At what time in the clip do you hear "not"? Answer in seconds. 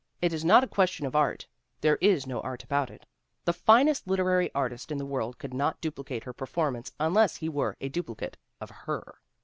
0.43-0.63, 5.53-5.79